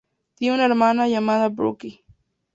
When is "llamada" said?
1.07-1.49